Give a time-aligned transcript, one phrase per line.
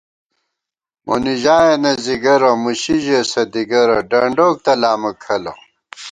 [1.05, 5.53] مونی ژایَنہ ځِگَرَہ، مُشی ژېس دِگَرَہ، ڈنڈوک تلامہ کھلہ